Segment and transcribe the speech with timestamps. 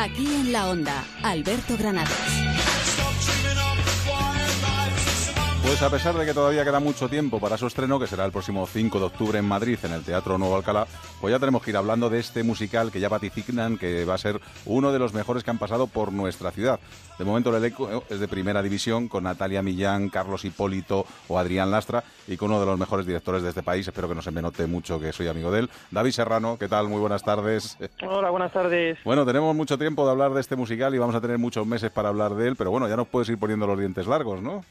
[0.00, 2.67] Aquí en la onda, Alberto Granados.
[5.68, 8.32] Pues a pesar de que todavía queda mucho tiempo para su estreno, que será el
[8.32, 10.86] próximo 5 de octubre en Madrid, en el Teatro Nuevo Alcalá,
[11.20, 14.18] pues ya tenemos que ir hablando de este musical que ya vaticinan que va a
[14.18, 16.80] ser uno de los mejores que han pasado por nuestra ciudad.
[17.18, 21.70] De momento el elenco es de primera división, con Natalia Millán, Carlos Hipólito o Adrián
[21.70, 24.30] Lastra, y con uno de los mejores directores de este país, espero que no se
[24.30, 26.88] me note mucho que soy amigo de él, David Serrano, ¿qué tal?
[26.88, 27.76] Muy buenas tardes.
[28.08, 28.98] Hola, buenas tardes.
[29.04, 31.90] Bueno, tenemos mucho tiempo de hablar de este musical y vamos a tener muchos meses
[31.90, 34.64] para hablar de él, pero bueno, ya nos puedes ir poniendo los dientes largos, ¿no?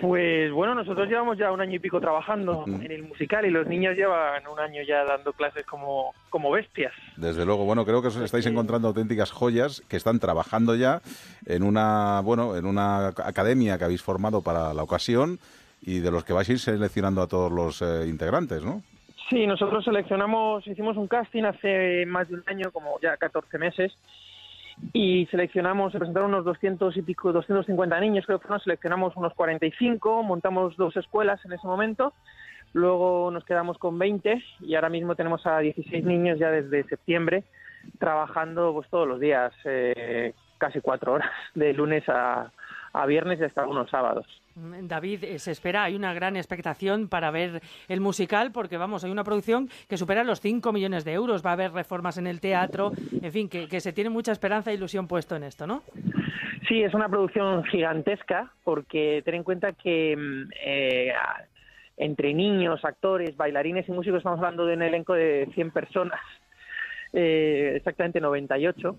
[0.00, 3.66] Pues bueno, nosotros llevamos ya un año y pico trabajando en el musical y los
[3.66, 6.92] niños llevan un año ya dando clases como, como bestias.
[7.16, 11.02] Desde luego, bueno, creo que os estáis encontrando auténticas joyas que están trabajando ya
[11.44, 15.38] en una, bueno, en una academia que habéis formado para la ocasión
[15.82, 18.82] y de los que vais a ir seleccionando a todos los eh, integrantes, ¿no?
[19.28, 23.92] Sí, nosotros seleccionamos, hicimos un casting hace más de un año, como ya 14 meses,
[24.92, 29.34] y seleccionamos, se presentaron unos 200 y pico, 250 niños, creo que nos seleccionamos unos
[29.34, 32.12] 45, montamos dos escuelas en ese momento,
[32.72, 37.44] luego nos quedamos con 20 y ahora mismo tenemos a 16 niños ya desde septiembre
[37.98, 42.50] trabajando pues todos los días, eh, casi cuatro horas, de lunes a,
[42.92, 44.26] a viernes y hasta algunos sábados.
[44.54, 49.10] David, eh, se espera, hay una gran expectación para ver el musical, porque vamos, hay
[49.10, 52.40] una producción que supera los 5 millones de euros, va a haber reformas en el
[52.40, 55.82] teatro, en fin, que, se tiene mucha esperanza e ilusión puesto en esto, ¿no?
[56.68, 61.12] Sí, es una producción gigantesca, porque ten en cuenta que mm, eh,
[61.96, 66.20] entre niños, actores, bailarines y músicos estamos hablando de un elenco de 100 personas,
[67.12, 68.96] eh, exactamente 98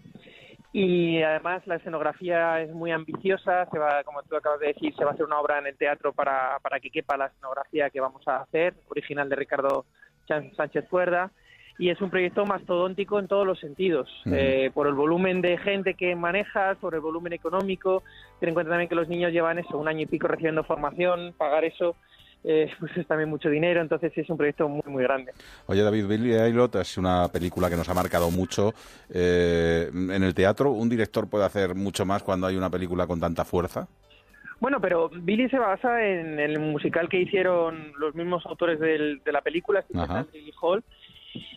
[0.74, 5.04] y además la escenografía es muy ambiciosa, se va, como tú acabas de decir, se
[5.04, 8.00] va a hacer una obra en el teatro para, para que quepa la escenografía que
[8.00, 9.86] vamos a hacer, original de Ricardo
[10.28, 11.32] Sánchez Cuerda,
[11.78, 15.96] y es un proyecto mastodóntico en todos los sentidos, eh, por el volumen de gente
[15.96, 18.04] que manejas, por el volumen económico,
[18.40, 21.34] ten en cuenta también que los niños llevan eso, un año y pico recibiendo formación,
[21.38, 21.96] pagar eso
[22.44, 25.32] eh, pues es también mucho dinero, entonces es un proyecto muy, muy grande.
[25.68, 28.74] Oye, David, Billy Elliot es una película que nos ha marcado mucho
[29.14, 30.72] eh, en el teatro.
[30.72, 33.88] ¿Un director puede hacer mucho más cuando hay una película con tanta fuerza?
[34.60, 39.42] Bueno, pero Billy se basa en el musical que hicieron los mismos autores de la
[39.42, 40.84] película, Billy Hall,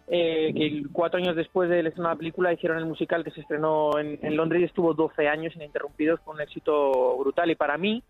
[0.08, 3.42] eh, que cuatro años después de estreno de la película hicieron el musical que se
[3.42, 7.50] estrenó en, en Londres y estuvo 12 años ininterrumpidos con un éxito brutal.
[7.50, 8.02] Y para mí,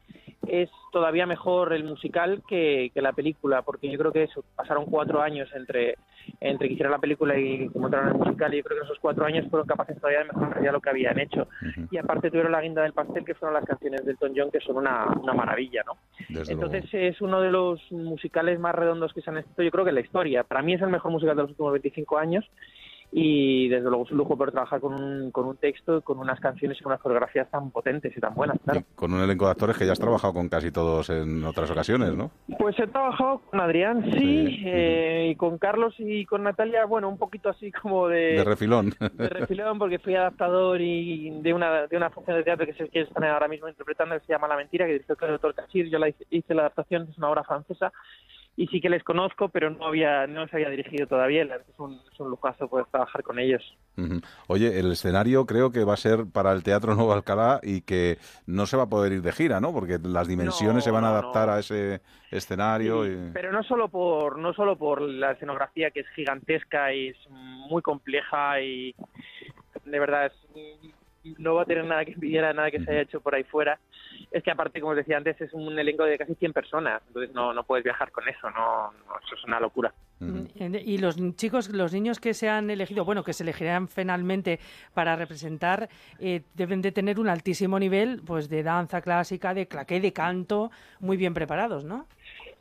[0.48, 5.20] es todavía mejor el musical que, la película, porque yo creo que eso, pasaron cuatro
[5.20, 5.96] años entre,
[6.40, 8.98] entre que hicieron la película y que montaron el musical, y yo creo que esos
[9.00, 11.48] cuatro años fueron capaces todavía de mejorar ya lo que habían hecho.
[11.90, 14.60] Y aparte tuvieron la guinda del pastel, que fueron las canciones de Elton John, que
[14.60, 15.96] son una, una maravilla, ¿no?
[16.48, 19.90] Entonces es uno de los musicales más redondos que se han escrito, yo creo que
[19.90, 20.44] en la historia.
[20.44, 22.44] Para mí es el mejor musical de los últimos 25 años
[23.16, 26.40] y desde luego es un lujo poder trabajar con un, con un texto, con unas
[26.40, 28.58] canciones y con unas coreografías tan potentes y tan buenas.
[28.96, 32.12] con un elenco de actores que ya has trabajado con casi todos en otras ocasiones,
[32.12, 32.32] ¿no?
[32.58, 37.16] Pues he trabajado con Adrián, sí, eh, y con Carlos y con Natalia, bueno, un
[37.16, 38.32] poquito así como de...
[38.32, 38.92] De refilón.
[38.98, 42.90] De refilón, porque fui adaptador y de una, de una función de teatro que es
[42.90, 45.88] que están ahora mismo interpretando, que se llama La Mentira, que dice el doctor Cachir,
[45.88, 47.92] yo la hice la adaptación, es una obra francesa,
[48.56, 51.42] y sí que les conozco, pero no había no se había dirigido todavía.
[51.42, 53.62] Es un, es un lujazo poder trabajar con ellos.
[54.46, 58.18] Oye, el escenario creo que va a ser para el Teatro Nuevo Alcalá y que
[58.46, 59.72] no se va a poder ir de gira, ¿no?
[59.72, 62.00] Porque las dimensiones se van a adaptar a ese
[62.30, 63.04] escenario.
[63.32, 67.82] Pero no solo por no solo por la escenografía que es gigantesca y es muy
[67.82, 68.94] compleja y
[69.84, 70.32] de verdad es
[71.38, 73.44] no va a tener nada que envidiar a nada que se haya hecho por ahí
[73.44, 73.78] fuera.
[74.34, 77.32] Es que aparte, como os decía antes, es un elenco de casi 100 personas, entonces
[77.32, 78.92] no, no puedes viajar con eso, no,
[79.24, 79.94] eso es una locura.
[80.84, 84.58] Y los chicos, los niños que se han elegido, bueno, que se elegirán finalmente
[84.92, 90.00] para representar, eh, deben de tener un altísimo nivel pues de danza clásica, de claqué,
[90.00, 92.08] de canto, muy bien preparados, ¿no?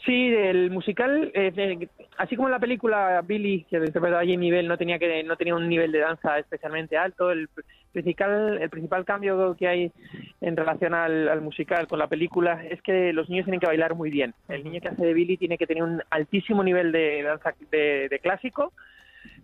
[0.06, 4.78] Sí, el musical, eh, así como en la película Billy, que interpretaba Jamie Bell, no
[4.78, 7.48] tenía, que, no tenía un nivel de danza especialmente alto, el
[7.94, 9.92] principal, el principal cambio que hay
[10.42, 14.10] en relación al, musical con la película es que los niños tienen que bailar muy
[14.10, 14.34] bien.
[14.50, 18.20] El niño que hace de Billy tiene que tener un altísimo nivel de danza de,
[18.22, 18.74] clásico,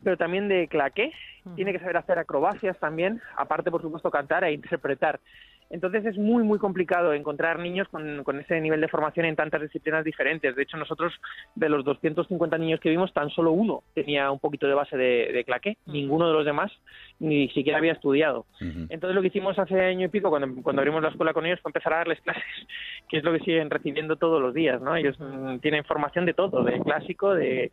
[0.03, 1.13] pero también de claqué.
[1.55, 5.21] Tiene que saber hacer acrobacias también, aparte, por supuesto, cantar e interpretar.
[5.69, 9.61] Entonces es muy, muy complicado encontrar niños con, con, ese nivel de formación en tantas
[9.61, 10.55] disciplinas diferentes.
[10.55, 11.13] De hecho, nosotros,
[11.55, 15.31] de los 250 niños que vimos, tan solo uno tenía un poquito de base de,
[15.31, 15.77] de claqué.
[15.85, 16.71] Ninguno de los demás
[17.19, 18.45] ni siquiera había estudiado.
[18.59, 21.59] Entonces lo que hicimos hace año y pico, cuando, cuando abrimos la escuela con ellos,
[21.61, 22.43] fue empezar a darles clases,
[23.09, 24.81] que es lo que siguen recibiendo todos los días.
[24.81, 24.95] ¿no?
[24.95, 27.71] Ellos mm, tienen formación de todo, de clásico, de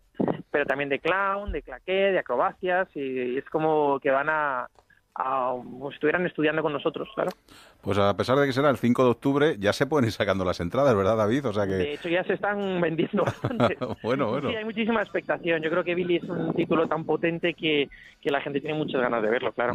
[0.51, 4.69] pero también de clown, de claqué, de acrobacias, y es como que van a
[5.93, 7.31] estuvieran estudiando con nosotros, claro.
[7.81, 10.45] Pues a pesar de que será el 5 de octubre, ya se pueden ir sacando
[10.45, 11.47] las entradas, ¿verdad, David?
[11.47, 11.75] O sea que...
[11.75, 13.25] De hecho, ya se están vendiendo
[14.03, 14.51] bueno, bueno.
[14.51, 15.63] Sí, hay muchísima expectación.
[15.63, 17.89] Yo creo que Billy es un título tan potente que,
[18.21, 19.75] que la gente tiene muchas ganas de verlo, claro.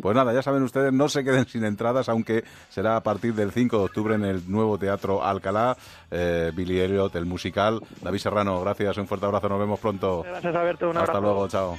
[0.00, 3.50] Pues nada, ya saben ustedes, no se queden sin entradas, aunque será a partir del
[3.52, 5.76] 5 de octubre en el nuevo Teatro Alcalá.
[6.10, 7.80] Eh, Billy Elliot, el musical.
[8.02, 10.22] David Serrano, gracias, un fuerte abrazo, nos vemos pronto.
[10.22, 11.20] Gracias, Alberto, un Hasta abrazo.
[11.20, 11.76] luego, chao.